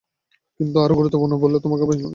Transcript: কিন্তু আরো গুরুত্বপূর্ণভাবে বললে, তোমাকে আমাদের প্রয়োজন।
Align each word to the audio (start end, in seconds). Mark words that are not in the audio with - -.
কিন্তু 0.57 0.77
আরো 0.85 0.93
গুরুত্বপূর্ণভাবে 0.99 1.43
বললে, 1.45 1.57
তোমাকে 1.65 1.81
আমাদের 1.83 1.87
প্রয়োজন। 1.97 2.09